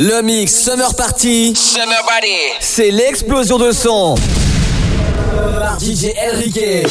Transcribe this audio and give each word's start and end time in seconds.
Le 0.00 0.22
mix 0.22 0.52
Summer 0.52 0.92
Party, 0.96 1.54
Summer 1.54 2.04
Party, 2.04 2.26
c'est 2.58 2.90
l'explosion 2.90 3.58
de 3.58 3.70
son. 3.70 4.16
Par 5.60 5.78
DJ 5.78 6.06
Enrique. 6.32 6.88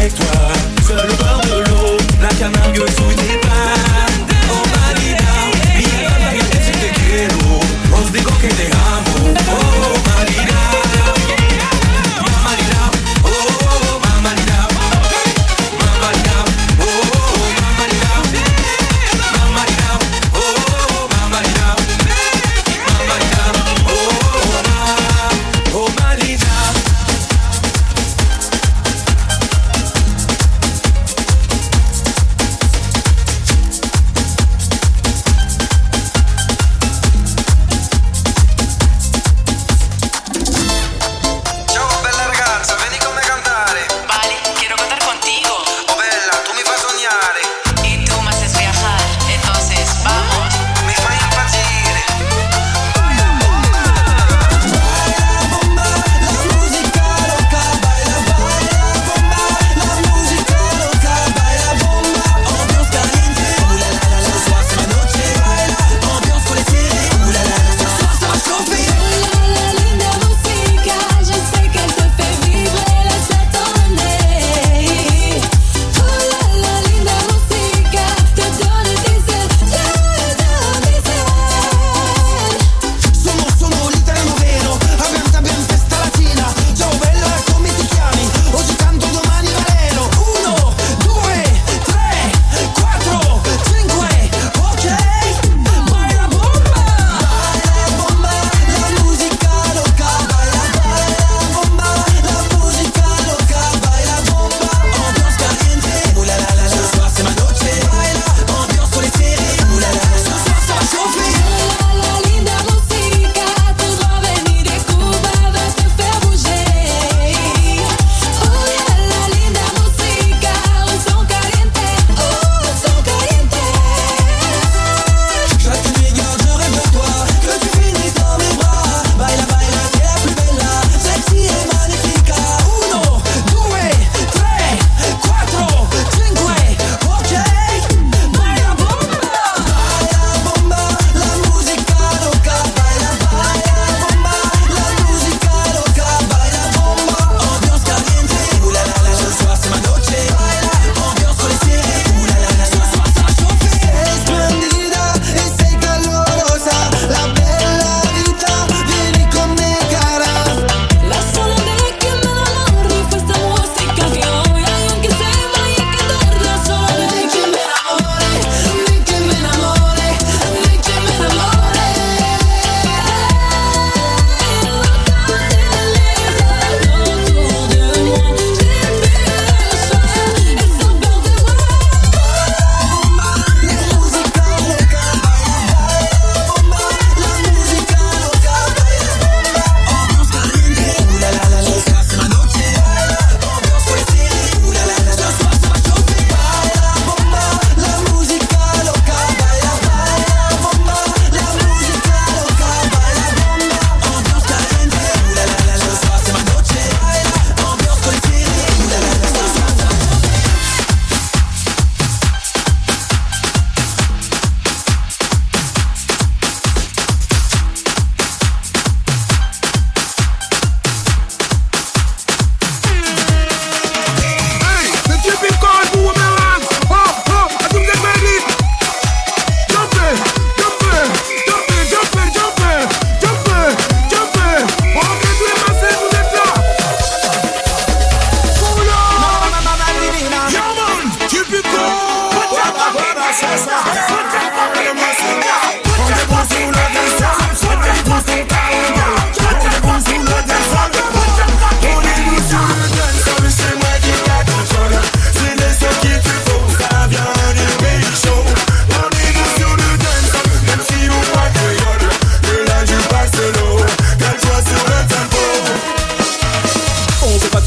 avec 0.00 0.14
toi. 0.14 0.26
Seul 0.86 1.10
au 1.10 1.16
bord 1.16 1.40
de 1.44 1.64
l'eau, 1.68 1.96
la 2.22 2.28
Camargue 2.28 2.78
sous 2.78 3.14
tes 3.14 3.38
pas. 3.38 3.49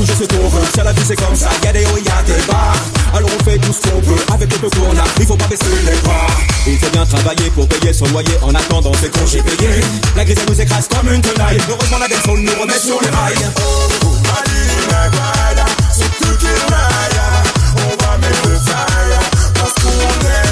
toujours 0.06 0.18
ce 0.18 0.36
qu'on 0.36 0.48
veut. 0.50 0.84
La 0.84 0.92
vie 0.92 1.02
c'est 1.06 1.16
comme 1.16 1.36
ça, 1.36 1.50
oh, 1.52 1.66
y'a 1.66 1.72
des 1.72 1.86
hauts, 1.86 1.98
y'a 1.98 2.22
des 2.24 2.42
bas. 2.48 2.74
Alors 3.16 3.30
on 3.40 3.44
fait 3.44 3.58
tout 3.60 3.74
ce 3.74 3.90
qu'on 3.90 4.02
peut 4.02 4.34
avec 4.34 4.52
le 4.52 4.60
peu 4.60 4.70
qu'on 4.70 4.92
a, 4.98 5.04
il 5.20 5.26
faut 5.26 5.36
pas 5.36 5.48
baisser 5.48 5.66
les 5.86 5.98
bras. 6.02 6.28
Il 6.68 6.78
faut 6.78 6.90
bien 6.92 7.06
travailler 7.06 7.50
pour 7.52 7.68
payer 7.68 7.94
son 7.94 8.06
loyer 8.08 8.38
en 8.42 8.54
attendant 8.54 8.94
ses 8.94 9.10
congés 9.10 9.42
payés. 9.42 9.82
La 10.16 10.26
grise 10.26 10.40
nous 10.48 10.60
écrase 10.60 10.88
comme 10.88 11.14
une 11.14 11.22
tenaille, 11.22 11.58
heureusement 11.70 12.00
la 12.00 12.08
belle 12.08 12.20
nous 12.28 12.62
remet 12.62 12.80
sur 12.80 13.00
les 13.02 13.10
rails. 13.10 13.52
Oh, 13.58 13.72
c'est 15.92 16.26
tout 16.26 16.38
qui 16.38 16.48
On 17.78 18.06
va 18.06 18.18
mettre 18.18 18.48
le 18.48 18.56
fire 18.56 19.20
parce 19.54 19.74
qu'on. 19.74 20.43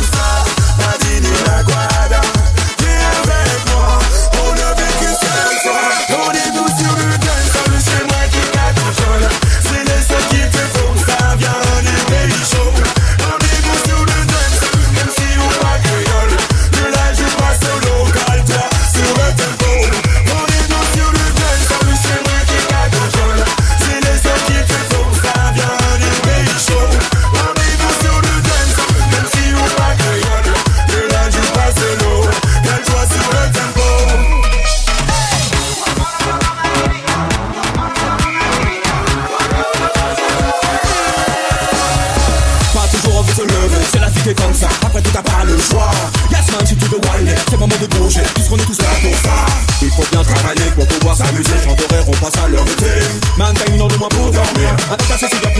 pasa 52.21 52.47
lo 52.47 52.63
que 52.63 52.71
te. 52.73 52.99
Mantengo 53.35 53.87
de 53.87 53.95
un 53.95 54.09
puta, 54.09 54.43
a 54.91 54.97
tu 54.97 55.05
casa 55.07 55.27
si 55.27 55.37
te 55.37 55.50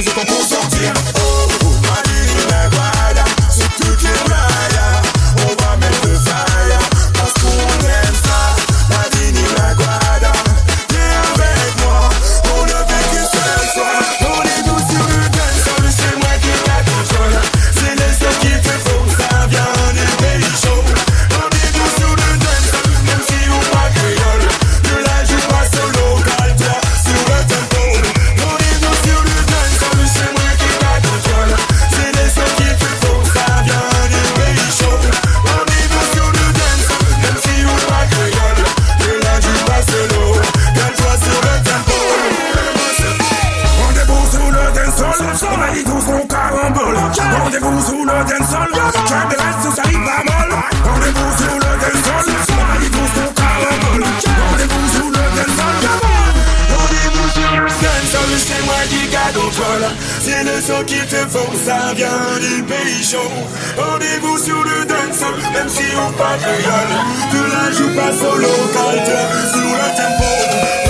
joue 66.02 66.12
pas 66.18 66.38
de 66.38 66.44
gueule, 66.44 66.98
tu 67.32 67.38
la 67.38 67.72
joues 67.72 67.96
pas 67.96 68.12
solo 68.12 68.48
quand 68.74 68.92
sous 69.52 69.74
le 69.74 69.96
tempo. 69.96 70.81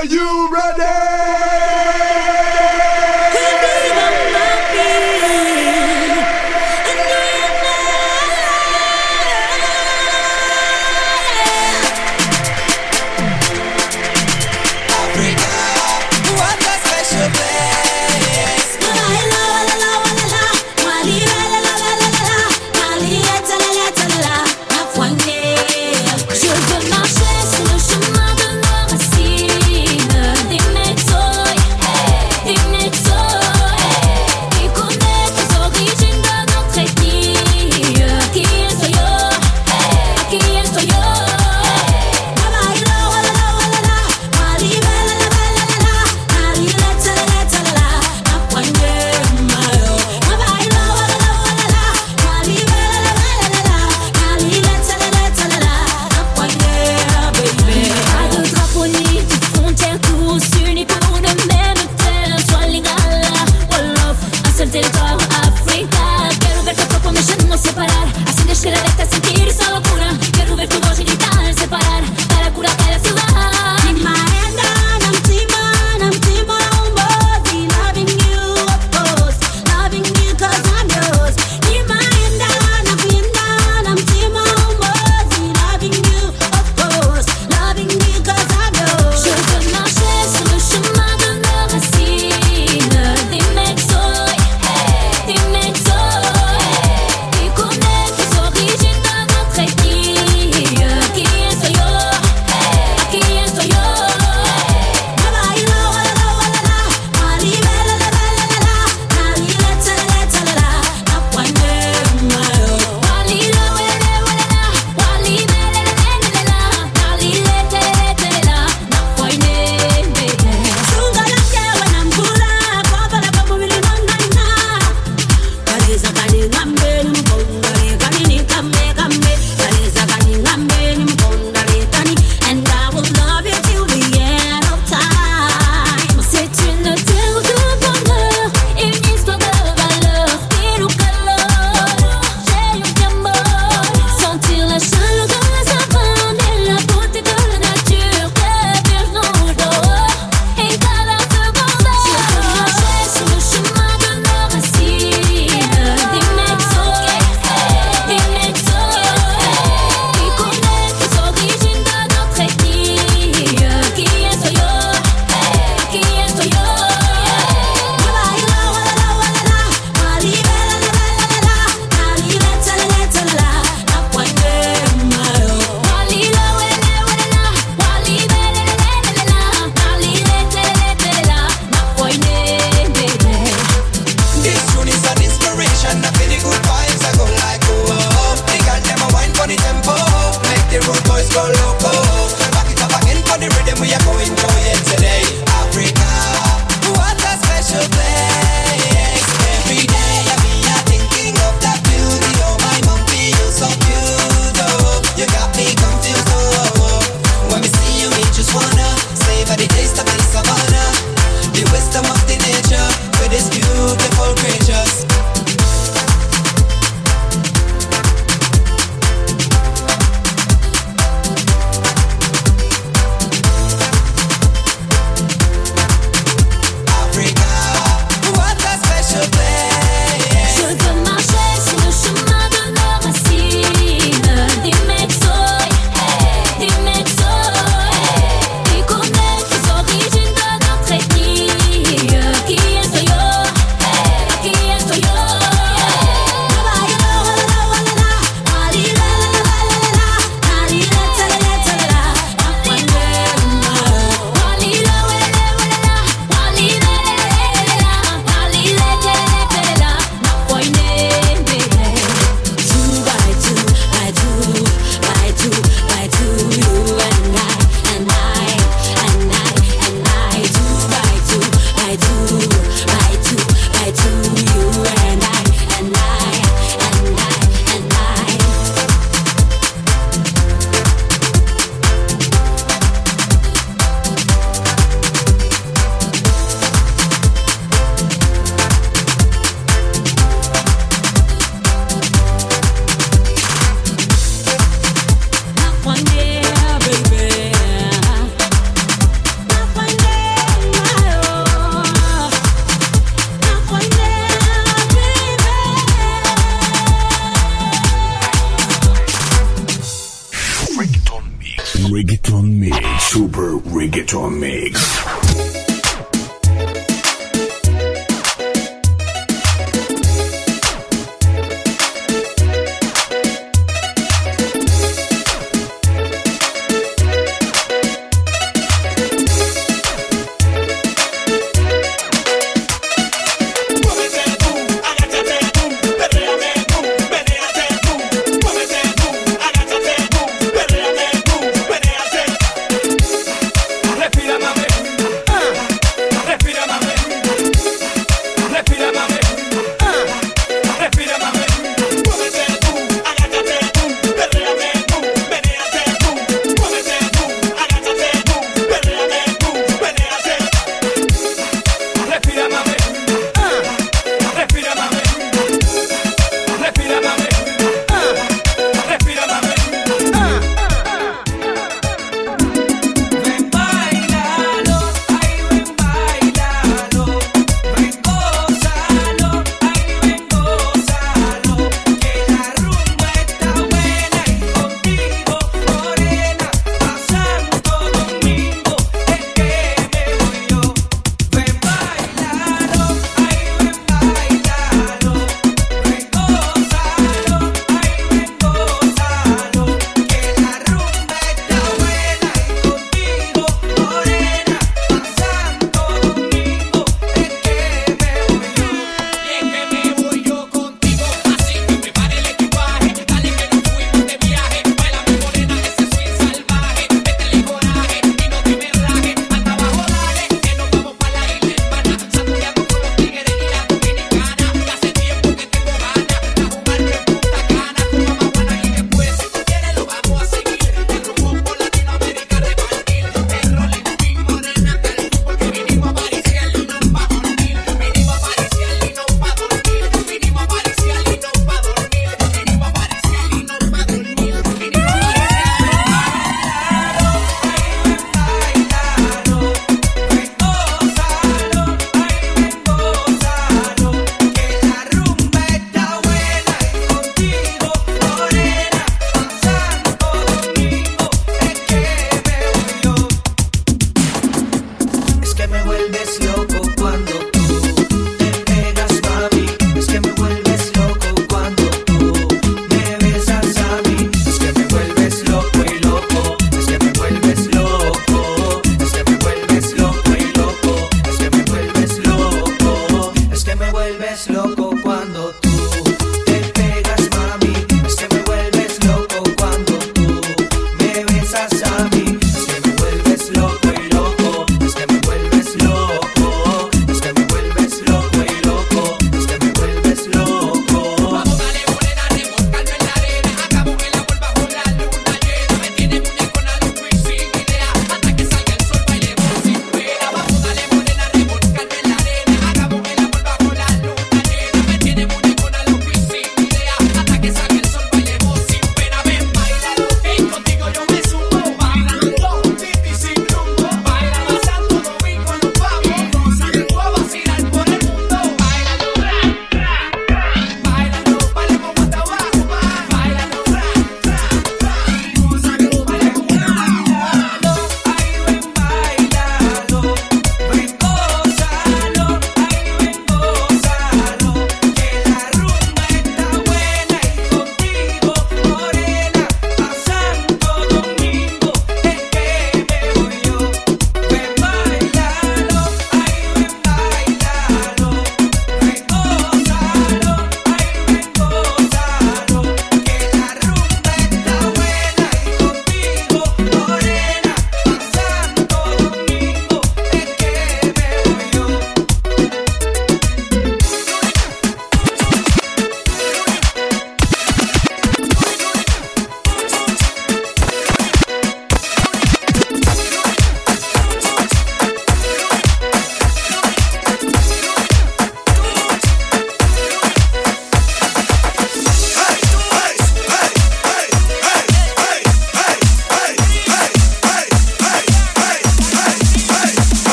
Are 0.00 0.06
you 0.06 0.48
ready? 0.50 1.39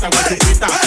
I 0.00 0.04
want 0.04 0.26
to 0.28 0.34
eat 0.34 0.60
that. 0.60 0.77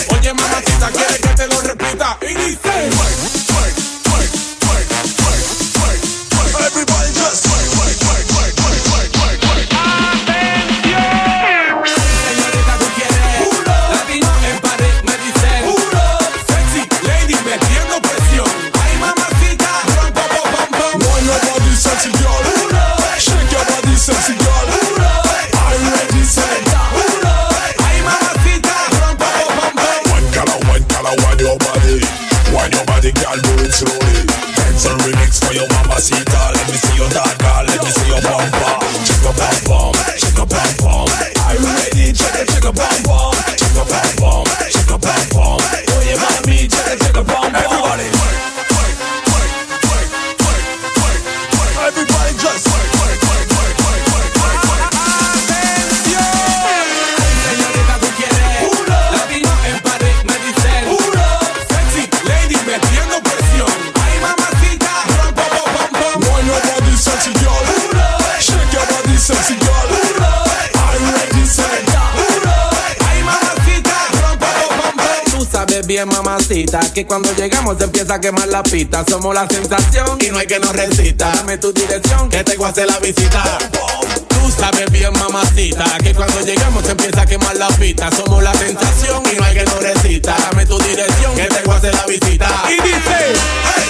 bien 75.91 76.07
mamacita 76.07 76.79
Que 76.93 77.05
cuando 77.05 77.33
llegamos 77.35 77.77
se 77.77 77.83
empieza 77.83 78.15
a 78.15 78.21
quemar 78.21 78.47
la 78.47 78.63
pista. 78.63 79.03
Somos 79.07 79.33
la 79.35 79.45
sensación 79.47 80.17
y 80.21 80.29
no 80.29 80.37
hay 80.37 80.47
que 80.47 80.59
nos 80.59 80.73
resista. 80.73 81.31
Dame 81.35 81.57
tu 81.57 81.73
dirección 81.73 82.29
que 82.29 82.43
te 82.43 82.55
voy 82.55 82.67
a 82.67 82.69
hacer 82.69 82.87
la 82.87 82.97
visita. 82.99 83.57
Tú 84.29 84.51
sabes 84.57 84.91
bien 84.91 85.13
mamacita 85.13 85.83
Que 86.03 86.13
cuando 86.13 86.39
llegamos 86.41 86.83
se 86.85 86.91
empieza 86.91 87.21
a 87.23 87.25
quemar 87.25 87.57
la 87.57 87.67
pista. 87.69 88.09
Somos 88.15 88.41
la 88.41 88.53
sensación 88.53 89.21
y 89.31 89.35
no 89.37 89.43
hay 89.43 89.53
que 89.53 89.65
nos 89.65 89.83
resista. 89.83 90.35
Dame 90.37 90.65
tu 90.65 90.79
dirección 90.79 91.35
que 91.35 91.43
te 91.43 91.61
voy 91.63 91.75
a 91.75 91.77
hacer 91.77 91.93
la 91.93 92.05
visita. 92.05 92.47
Y 92.69 92.73
hey, 92.73 92.81
hey, 92.83 93.33
hey, 93.75 93.89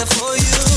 there 0.00 0.06
for 0.06 0.36
you. 0.36 0.69